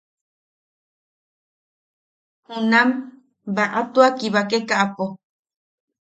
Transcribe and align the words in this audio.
Junam 2.47 2.89
baʼa 3.55 3.81
tua 3.93 4.07
kibakekaʼapo. 4.17 5.05